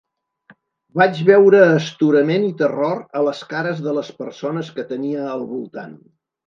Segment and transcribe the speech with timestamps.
[1.01, 5.99] Vaig veure astorament i terror a les cares de les persones que tenia al voltant.